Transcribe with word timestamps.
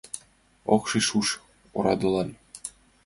Ок 0.73 0.83
шич 0.89 1.07
уш 1.19 1.27
орадылан. 1.77 2.29